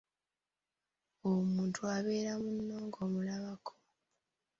[1.31, 3.73] Omuntu abeera munno ng'omulabako.